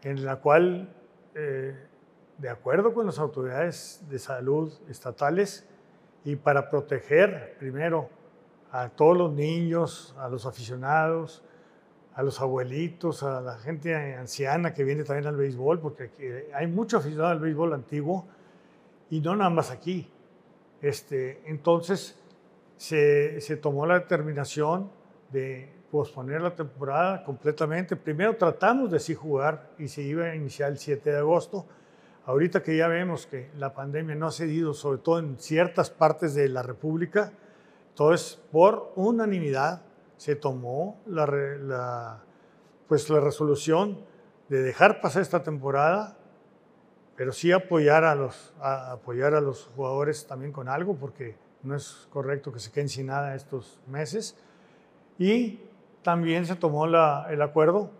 [0.03, 0.89] en la cual,
[1.35, 1.77] eh,
[2.39, 5.69] de acuerdo con las autoridades de salud estatales,
[6.25, 8.09] y para proteger primero
[8.71, 11.45] a todos los niños, a los aficionados,
[12.15, 16.97] a los abuelitos, a la gente anciana que viene también al béisbol, porque hay mucho
[16.97, 18.25] aficionado al béisbol antiguo
[19.11, 20.11] y no nada más aquí.
[20.83, 22.19] Este, entonces
[22.77, 24.91] se, se tomó la determinación
[25.31, 27.97] de posponer la temporada completamente.
[27.97, 31.67] Primero tratamos de sí jugar y se iba a iniciar el 7 de agosto.
[32.25, 36.35] Ahorita que ya vemos que la pandemia no ha cedido, sobre todo en ciertas partes
[36.35, 37.33] de la República,
[37.91, 39.83] entonces por unanimidad
[40.17, 42.23] se tomó la, la,
[42.89, 43.99] pues la resolución
[44.49, 46.17] de dejar pasar esta temporada,
[47.23, 51.77] pero sí apoyar a, los, a apoyar a los jugadores también con algo, porque no
[51.77, 54.37] es correcto que se queden sin nada estos meses.
[55.21, 55.61] Y
[56.03, 57.93] también se tomó el acuerdo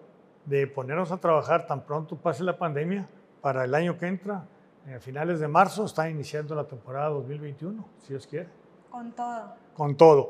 [0.45, 3.09] de ponernos a trabajar tan pronto pase la pandemia
[3.41, 4.45] para el año que entra,
[4.93, 8.49] a finales de marzo, está iniciando la temporada 2021, si Dios quiere.
[8.91, 9.55] Con todo.
[9.75, 10.29] Con todo.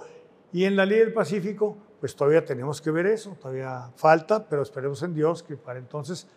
[0.52, 4.60] Y en la Liga del Pacífico, pues todavía tenemos que ver eso, todavía falta, pero
[4.60, 6.28] esperemos en Dios que para entonces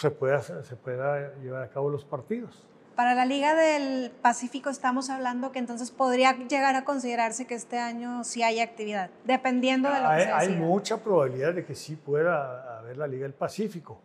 [0.00, 2.66] se pueda, se pueda llevar a cabo los partidos.
[2.96, 7.78] Para la Liga del Pacífico estamos hablando que entonces podría llegar a considerarse que este
[7.78, 11.74] año sí hay actividad, dependiendo de lo que hay, se Hay mucha probabilidad de que
[11.74, 14.00] sí pueda haber la Liga del Pacífico.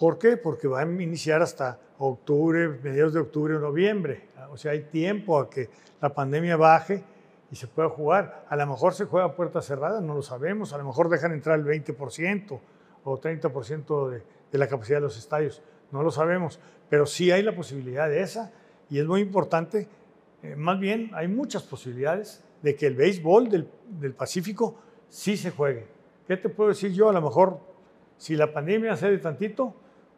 [0.00, 0.36] ¿Por qué?
[0.36, 4.28] Porque va a iniciar hasta octubre, mediados de octubre o noviembre.
[4.50, 7.04] O sea, hay tiempo a que la pandemia baje
[7.50, 8.44] y se pueda jugar.
[8.48, 10.72] A lo mejor se juega a puerta cerrada, no lo sabemos.
[10.72, 12.60] A lo mejor dejan entrar el 20%
[13.04, 14.22] o 30% de,
[14.56, 18.20] de la capacidad de los estadios no lo sabemos, pero sí hay la posibilidad de
[18.22, 18.52] esa
[18.90, 19.88] y es muy importante,
[20.42, 23.68] eh, más bien hay muchas posibilidades de que el béisbol del,
[24.00, 25.86] del, Pacífico sí se juegue.
[26.26, 27.08] ¿Qué te puedo decir yo?
[27.08, 27.60] A lo mejor,
[28.16, 29.74] si la pandemia cede tantito,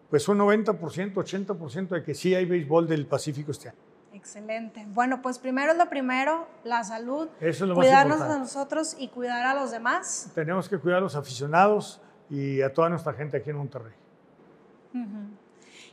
[0.09, 0.79] pues un 90%,
[1.15, 3.79] 80% de que sí hay béisbol del Pacífico este año.
[4.13, 4.87] Excelente.
[4.89, 9.09] Bueno, pues primero es lo primero, la salud, Eso es lo cuidarnos a nosotros y
[9.09, 10.33] cuidar a los demás.
[10.35, 13.93] Tenemos que cuidar a los aficionados y a toda nuestra gente aquí en Monterrey.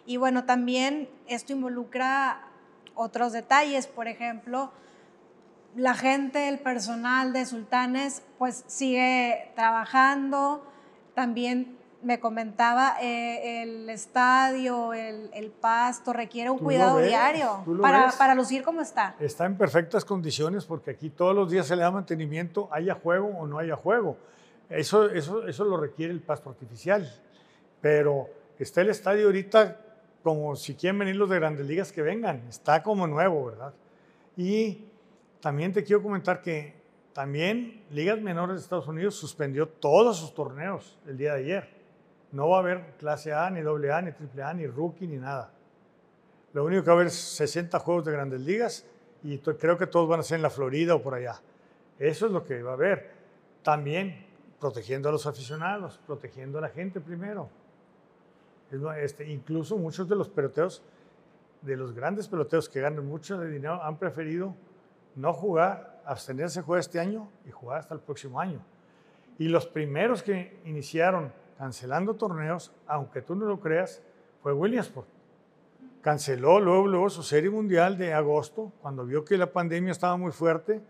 [0.06, 2.48] Y bueno, también esto involucra
[2.96, 4.72] otros detalles, por ejemplo,
[5.76, 10.64] la gente, el personal de Sultanes, pues sigue trabajando.
[11.14, 18.64] También me comentaba, eh, el estadio, el, pasto requiere un cuidado diario para, para, lucir
[18.64, 19.16] como está.
[19.20, 23.28] Está en perfectas condiciones porque aquí todos los días se le da mantenimiento, haya juego
[23.28, 24.18] o no haya juego.
[24.70, 27.12] Eso, eso, eso lo requiere el pasto artificial.
[27.82, 28.30] Pero
[28.64, 29.82] está el estadio ahorita
[30.24, 33.74] como si quieren venir los de grandes ligas que vengan, está como nuevo, ¿verdad?
[34.36, 34.86] Y
[35.40, 36.74] también te quiero comentar que
[37.14, 41.70] también Ligas Menores de Estados Unidos suspendió todos sus torneos el día de ayer.
[42.32, 45.18] No va a haber clase A, ni doble A, ni triple A, ni rookie, ni
[45.18, 45.54] nada.
[46.52, 48.86] Lo único que va a haber es 60 juegos de grandes ligas
[49.24, 51.40] y creo que todos van a ser en la Florida o por allá.
[52.00, 53.12] Eso es lo que va a haber.
[53.64, 54.26] También
[54.60, 57.50] protegiendo a los aficionados, protegiendo a la gente primero.
[58.98, 60.84] Este, incluso muchos de los peloteos,
[61.62, 64.54] de los grandes peloteos que ganan mucho dinero, han preferido
[65.16, 68.60] no jugar, abstenerse jugar este año y jugar hasta el próximo año.
[69.38, 74.02] Y los primeros que iniciaron cancelando torneos, aunque tú no lo creas,
[74.42, 75.08] fue Williamsport.
[76.02, 80.32] Canceló luego, luego su serie mundial de agosto, cuando vio que la pandemia estaba muy
[80.32, 80.82] fuerte.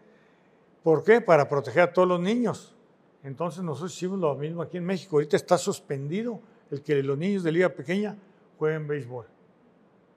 [0.84, 1.22] ¿Por qué?
[1.22, 2.76] Para proteger a todos los niños.
[3.24, 5.16] Entonces nosotros hicimos lo mismo aquí en México.
[5.16, 6.42] Ahorita está suspendido
[6.76, 8.18] el que los niños de liga pequeña
[8.60, 9.26] jueguen béisbol.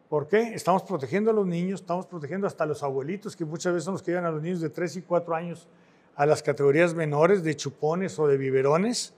[0.09, 0.55] ¿Por qué?
[0.55, 3.94] Estamos protegiendo a los niños, estamos protegiendo hasta a los abuelitos, que muchas veces son
[3.94, 5.68] los que llevan a los niños de 3 y 4 años
[6.16, 9.14] a las categorías menores de chupones o de biberones.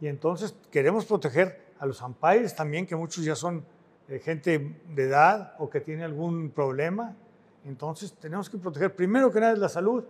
[0.00, 3.64] Y entonces queremos proteger a los umpires también, que muchos ya son
[4.08, 7.16] eh, gente de edad o que tiene algún problema.
[7.64, 10.04] Entonces tenemos que proteger primero que nada la salud,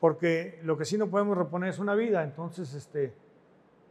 [0.00, 2.22] porque lo que sí no podemos reponer es una vida.
[2.22, 3.12] Entonces, este,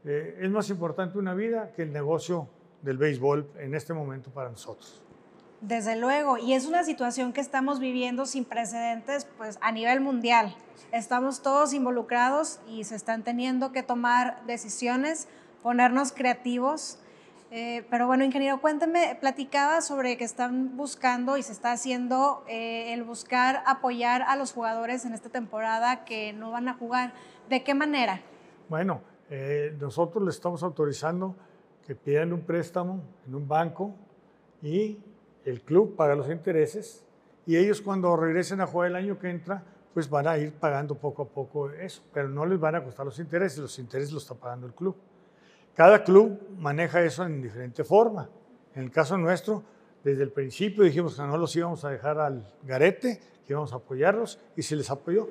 [0.06, 2.48] eh, es más importante una vida que el negocio
[2.82, 5.02] del béisbol en este momento para nosotros.
[5.62, 10.56] Desde luego, y es una situación que estamos viviendo sin precedentes pues a nivel mundial.
[10.92, 15.28] Estamos todos involucrados y se están teniendo que tomar decisiones,
[15.62, 16.98] ponernos creativos.
[17.52, 22.94] Eh, pero bueno, ingeniero, cuénteme, platicaba sobre que están buscando y se está haciendo eh,
[22.94, 27.14] el buscar apoyar a los jugadores en esta temporada que no van a jugar.
[27.50, 28.22] ¿De qué manera?
[28.68, 29.02] Bueno,
[29.34, 31.38] eh, nosotros les estamos autorizando
[31.88, 33.96] que pidan un préstamo en un banco
[34.62, 35.00] y
[35.46, 37.06] el club paga los intereses
[37.46, 39.64] y ellos cuando regresen a jugar el año que entra,
[39.94, 43.06] pues van a ir pagando poco a poco eso, pero no les van a costar
[43.06, 44.98] los intereses, los intereses los está pagando el club.
[45.76, 48.30] Cada club maneja eso en diferente forma.
[48.76, 49.64] En el caso nuestro,
[50.04, 53.78] desde el principio dijimos que no los íbamos a dejar al garete, que íbamos a
[53.78, 55.30] apoyarlos y se les apoyó.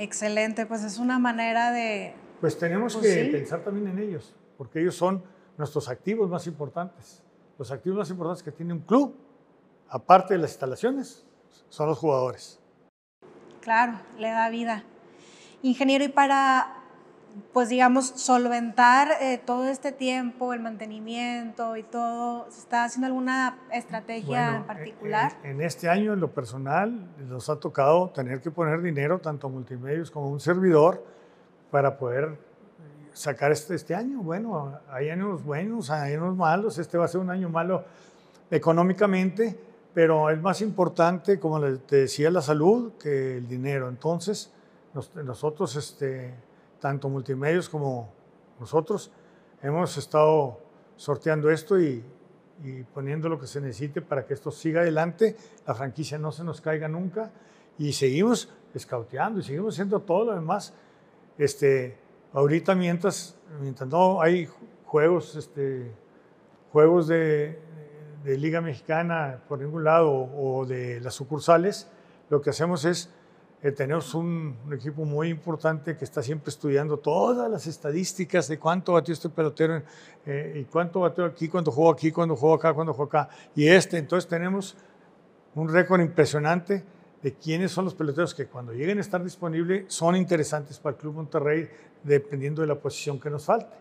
[0.00, 2.14] Excelente, pues es una manera de...
[2.40, 5.22] Pues tenemos pues que pensar también en ellos, porque ellos son
[5.58, 7.22] nuestros activos más importantes.
[7.58, 9.14] Los activos más importantes que tiene un club,
[9.90, 11.26] aparte de las instalaciones,
[11.68, 12.58] son los jugadores.
[13.60, 14.84] Claro, le da vida.
[15.60, 16.79] Ingeniero, y para
[17.52, 22.46] pues digamos, solventar eh, todo este tiempo, el mantenimiento y todo?
[22.50, 25.32] ¿Se está haciendo alguna estrategia en particular?
[25.42, 29.46] En, en, este año, en lo personal, nos ha tocado tener que poner dinero, tanto
[29.46, 31.04] a multimedios como a un servidor,
[31.70, 32.38] para poder
[33.12, 34.22] sacar este, este año.
[34.22, 37.84] Bueno, hay años buenos, hay años malos, este va a ser un año malo
[38.50, 39.58] económicamente,
[39.94, 43.88] pero es más importante, como te decía, la salud que el dinero.
[43.88, 44.52] Entonces,
[45.14, 46.34] nosotros, este,
[46.80, 48.12] tanto multimedios como
[48.58, 49.10] nosotros,
[49.62, 50.58] hemos estado
[50.96, 52.04] sorteando esto y,
[52.92, 55.34] poniendo lo que se necesite para que esto siga adelante,
[55.66, 57.30] la franquicia no se nos caiga nunca
[57.78, 60.74] y seguimos escauteando y seguimos haciendo todo lo demás.
[61.38, 61.96] Este,
[62.34, 63.34] ahorita mientras,
[63.88, 64.46] no hay
[64.84, 65.90] juegos, este,
[66.70, 67.58] juegos de
[68.24, 71.88] Liga Mexicana por ningún lado o de las sucursales,
[72.28, 73.10] lo que hacemos es
[73.62, 78.94] eh, tenemos un, equipo muy importante que está siempre estudiando todas las estadísticas de cuánto
[78.94, 79.82] batió este pelotero
[80.24, 83.28] eh, y cuánto batió aquí, cuando jugó aquí, cuando jugó acá, cuando jugó acá.
[83.54, 84.76] Y este, entonces tenemos
[85.54, 86.82] un récord impresionante
[87.22, 91.00] de quiénes son los peloteros que cuando lleguen a estar disponibles son interesantes para el
[91.00, 91.68] Club Monterrey,
[92.02, 93.76] dependiendo de la posición que nos falte.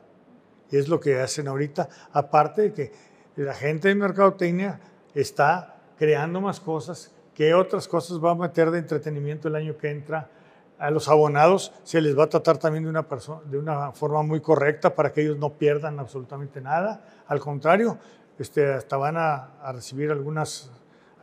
[0.71, 2.91] Y es lo que hacen ahorita, aparte de que
[3.37, 4.81] la gente de Mercadotecnia
[5.15, 9.89] está creando más cosas ¿Qué otras cosas va a meter de entretenimiento el año que
[9.89, 10.30] entra?
[10.78, 13.08] A los abonados se les va a tratar también de una,
[13.45, 17.02] de una forma muy correcta para que ellos no pierdan absolutamente nada.
[17.28, 17.97] Al contrario,
[18.38, 20.69] este, hasta van a, a recibir algunas,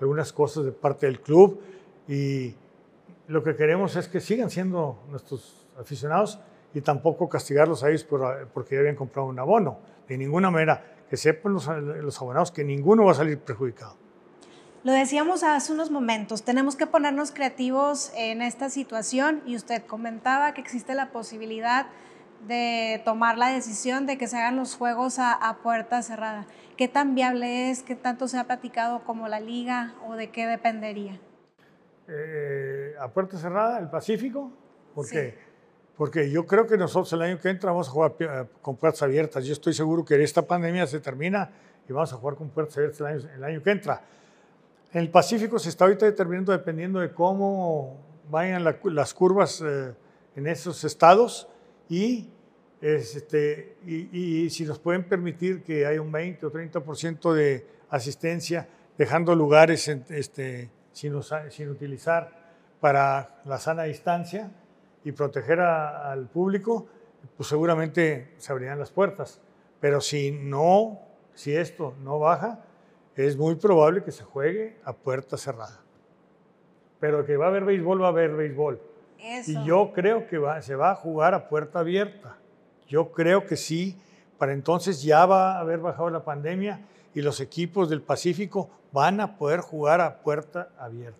[0.00, 1.60] algunas cosas de parte del club
[2.08, 2.54] y
[3.28, 6.40] lo que queremos es que sigan siendo nuestros aficionados
[6.72, 9.80] y tampoco castigarlos a ellos por, porque ya habían comprado un abono.
[10.08, 14.05] De ninguna manera, que sepan los, los abonados que ninguno va a salir perjudicado.
[14.86, 20.54] Lo decíamos hace unos momentos, tenemos que ponernos creativos en esta situación y usted comentaba
[20.54, 21.86] que existe la posibilidad
[22.46, 26.46] de tomar la decisión de que se hagan los juegos a, puerta cerrada.
[26.76, 27.82] ¿Qué tan viable es?
[27.82, 31.18] ¿Qué tanto se ha platicado como la liga o de qué dependería?
[32.06, 34.52] Eh, a puerta cerrada, el Pacífico,
[34.94, 35.36] ¿por qué?
[35.96, 39.02] Porque yo creo que nosotros el año que entra vamos a jugar eh, con puertas
[39.02, 39.44] abiertas.
[39.46, 41.50] Yo estoy seguro que esta pandemia se termina
[41.88, 44.00] y vamos a jugar con puertas abiertas el año, el año que entra.
[44.96, 47.98] En el Pacífico se está ahorita determinando dependiendo de cómo
[48.30, 49.92] vayan las curvas eh,
[50.34, 51.48] en esos estados
[51.86, 52.30] y,
[52.80, 59.34] este, y, si nos pueden permitir que haya un 20 o 30% de asistencia, dejando
[59.34, 61.12] lugares este, sin,
[61.50, 64.50] sin, utilizar para la sana distancia
[65.04, 66.86] y proteger al público,
[67.36, 69.42] pues seguramente se abrirán las puertas.
[69.78, 71.02] Pero si no,
[71.34, 72.64] si esto no baja,
[73.16, 75.80] es muy probable que se juegue a puerta cerrada.
[77.00, 78.80] Pero que va a haber béisbol, va a haber béisbol.
[79.46, 82.36] Y yo creo que se va a jugar a puerta abierta.
[82.86, 83.98] Yo creo que sí.
[84.38, 86.80] Para entonces ya va a haber bajado la pandemia
[87.14, 91.18] y los equipos del Pacífico van a poder jugar a puerta abierta.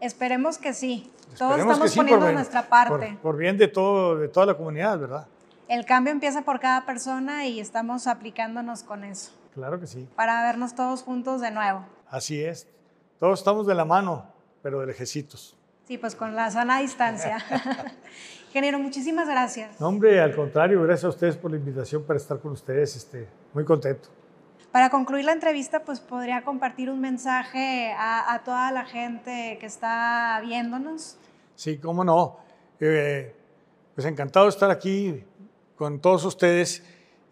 [0.00, 1.10] Esperemos que sí.
[1.36, 3.18] Todos estamos poniendo nuestra parte.
[3.22, 5.26] Por, bien de, todo, de toda la comunidad, ¿verdad?
[5.68, 9.32] El cambio empieza por cada persona y estamos aplicándonos con eso.
[9.54, 10.08] Claro que sí.
[10.16, 11.84] Para vernos todos juntos de nuevo.
[12.08, 12.66] Así es.
[13.18, 14.26] Todos estamos de la mano,
[14.62, 15.56] pero de lejecitos.
[15.86, 17.38] Sí, pues con la sana distancia.
[18.48, 19.80] Ingeniero, muchísimas gracias.
[19.80, 22.96] No, hombre, al contrario, gracias a ustedes por la invitación para estar con ustedes.
[22.96, 24.08] Este, muy contento.
[24.70, 30.40] Para concluir la entrevista, pues podría compartir un mensaje a, toda la gente que está
[30.42, 31.18] viéndonos.
[31.54, 32.38] Sí, cómo no.
[32.80, 33.34] Eh,
[33.94, 35.24] pues encantado de estar aquí
[35.76, 36.82] con todos ustedes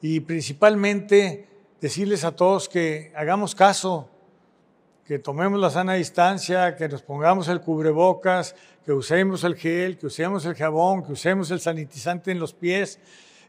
[0.03, 1.50] y principalmente
[1.81, 4.09] decirles a todos que hagamos caso,
[5.07, 10.07] que tomemos la sana distancia, que nos pongamos el cubrebocas, que usemos el gel, que
[10.07, 13.01] usemos el jabón, que usemos el sanitizante en los pies.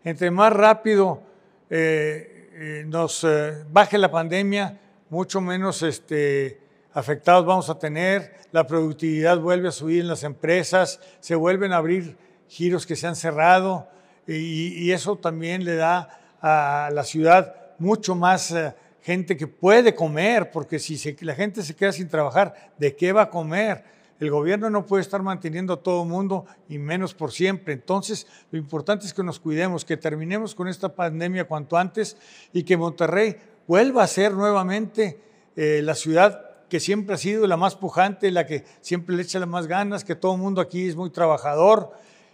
[0.03, 1.21] Entre más rápido
[1.69, 6.59] eh, eh, nos eh, baje la pandemia, mucho menos este,
[6.93, 11.77] afectados vamos a tener, la productividad vuelve a subir en las empresas, se vuelven a
[11.77, 12.17] abrir
[12.47, 13.87] giros que se han cerrado
[14.25, 19.95] y, y eso también le da a la ciudad mucho más eh, gente que puede
[19.95, 23.83] comer, porque si la gente se queda sin trabajar, ¿de qué va a comer?
[24.19, 27.73] El gobierno no puede estar manteniendo a todo mundo y menos por siempre.
[27.73, 32.15] Entonces, lo importante es que nos cuidemos, que terminemos con esta pandemia cuanto antes
[32.53, 33.35] y que Monterrey
[33.67, 35.19] vuelva a ser nuevamente
[35.55, 39.39] eh, la ciudad que siempre ha sido la más pujante, la que siempre le echa
[39.39, 41.91] las más ganas, que todo el mundo aquí es muy trabajador.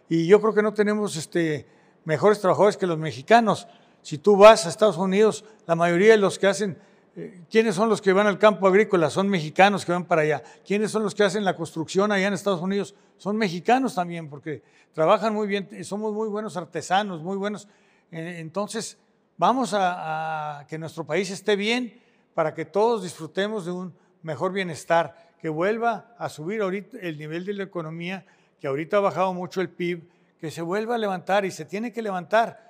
[0.10, 1.66] Y yo creo que no tenemos este,
[2.04, 3.66] mejores trabajadores que los mexicanos.
[4.08, 6.78] Si tú vas a Estados Unidos, la mayoría de los que hacen
[7.18, 9.10] eh, ¿quiénes son los que van al campo agrícola?
[9.10, 10.41] Son mexicanos que van para allá.
[10.66, 12.95] ¿Quiénes son los que hacen la construcción allá en Estados Unidos?
[13.18, 17.68] Son mexicanos también, porque trabajan muy bien, somos muy buenos artesanos, muy buenos.
[18.10, 18.97] Eh, entonces,
[19.36, 21.99] vamos a, a que nuestro país esté bien
[22.34, 23.93] para que todos disfrutemos de un
[24.24, 28.26] mejor bienestar, que vuelva a subir ahorita el nivel de la economía,
[28.62, 30.08] que ahorita ha bajado mucho el PIB,
[30.39, 32.66] que se vuelva a levantar y se tiene que levantar.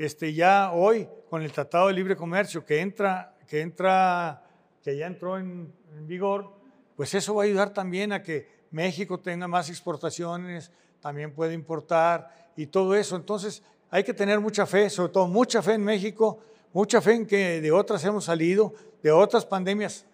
[0.00, 4.42] Este, ya hoy con el Tratado de Libre Comercio que entra, que entra,
[4.82, 5.74] que ya entró en,
[6.06, 6.54] vigor,
[6.96, 12.50] pues eso va a ayudar también a que México tenga más exportaciones, también puede importar
[12.56, 13.14] y todo eso.
[13.14, 16.38] Entonces hay que tener mucha fe, sobre todo mucha fe en México,
[16.72, 18.72] mucha fe en que de otras hemos salido,
[19.02, 20.06] de otras pandemias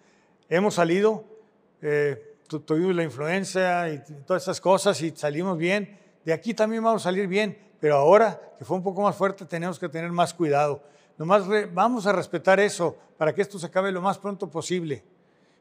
[0.49, 1.23] hemos salido,
[1.81, 2.35] eh,
[2.65, 5.97] tuvimos la influencia y todas esas cosas y salimos bien.
[6.25, 9.45] De aquí también vamos a salir bien, pero ahora que fue un poco más fuerte
[9.45, 10.81] tenemos que tener más cuidado.
[11.17, 15.03] Nomás vamos a respetar eso para que esto se acabe lo más pronto posible.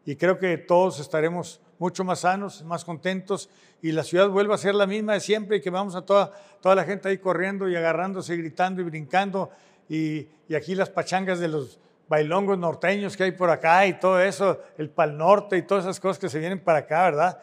[0.05, 3.51] Y creo que todos estaremos mucho más sanos, más contentos
[3.83, 6.33] y la ciudad vuelva a ser la misma de siempre y que vamos a toda,
[6.61, 9.51] toda la gente ahí corriendo y agarrándose, gritando y brincando
[9.89, 14.21] y, y aquí las pachangas de los bailongos norteños que hay por acá y todo
[14.21, 17.39] eso, el Pal Norte y todas esas cosas que se vienen para acá, ¿verdad?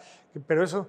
[0.48, 0.88] Pero eso,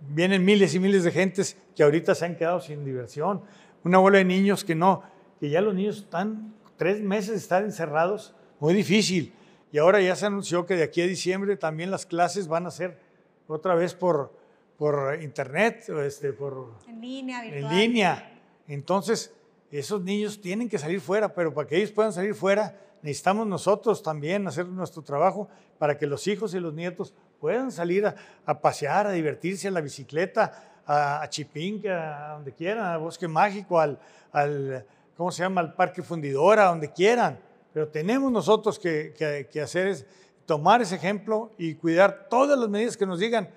[0.00, 3.42] vienen miles y miles de gentes que ahorita se han quedado sin diversión.
[3.84, 5.02] Una bola de niños que no,
[5.40, 9.32] que ya los niños están tres meses estar encerrados, muy difícil.
[9.72, 12.70] Y ahora ya se anunció que de aquí a diciembre también las clases van a
[12.70, 12.98] ser
[13.46, 14.32] otra vez por,
[14.76, 17.72] por internet, este, por, en línea, virtual.
[17.72, 18.40] En línea.
[18.68, 19.34] Entonces,
[19.70, 24.02] esos niños tienen que salir fuera, pero para que ellos puedan salir fuera, necesitamos nosotros
[24.02, 29.06] también hacer nuestro trabajo para que los hijos y los nietos puedan salir a, pasear,
[29.06, 33.98] a divertirse, a la bicicleta, a, a a donde quieran, al Bosque Mágico, al,
[34.32, 34.86] al,
[35.16, 37.38] ¿cómo se llama?, al Parque Fundidora, a donde quieran.
[37.72, 39.14] Pero tenemos nosotros que,
[39.50, 40.06] que, hacer es
[40.46, 43.50] tomar ese ejemplo y cuidar todas las medidas que nos digan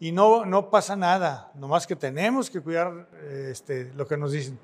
[0.00, 3.08] y no, no pasa nada, nomás que tenemos que cuidar
[3.50, 4.58] este, lo que nos dicen.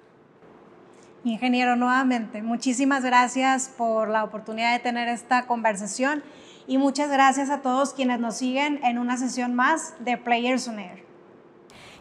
[1.24, 6.22] Ingeniero, nuevamente, muchísimas gracias por la oportunidad de tener esta conversación
[6.66, 10.80] y muchas gracias a todos quienes nos siguen en una sesión más de Players on
[10.80, 11.02] Air.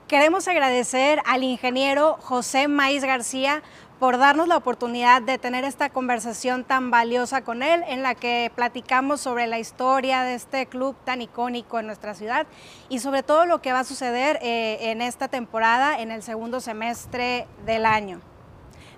[0.09, 3.63] Queremos agradecer al ingeniero José Maíz García
[3.97, 8.51] por darnos la oportunidad de tener esta conversación tan valiosa con él, en la que
[8.53, 12.45] platicamos sobre la historia de este club tan icónico en nuestra ciudad
[12.89, 16.59] y sobre todo lo que va a suceder eh, en esta temporada en el segundo
[16.59, 18.19] semestre del año.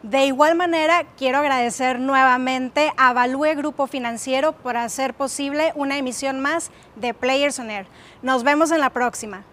[0.04, 6.40] De igual manera, quiero agradecer nuevamente a Value Grupo Financiero por hacer posible una emisión
[6.40, 7.88] más de Players on Air.
[8.22, 9.44] Nos vemos en la próxima.